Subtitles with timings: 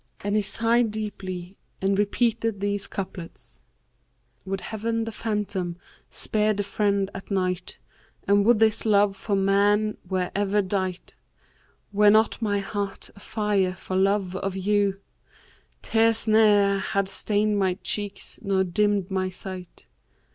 [0.21, 3.61] And he sighed deeply and repeated these couplets,
[4.45, 5.75] 'Would Heaven the Phantom[FN#548]
[6.09, 11.13] spared the friend at night * And would this love for man were ever dight!
[11.93, 14.99] Were not my heart afire for love of you,
[15.41, 19.85] * Tears ne'er had stained my cheeks nor dimmed my sight.